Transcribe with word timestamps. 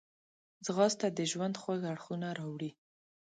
ځغاسته 0.65 1.07
د 1.17 1.19
ژوند 1.31 1.55
خوږ 1.61 1.81
اړخونه 1.93 2.27
راوړي 2.39 2.71